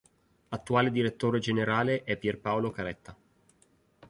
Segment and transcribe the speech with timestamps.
[0.49, 3.15] Attuale direttore generale è Pierpaolo Caretta.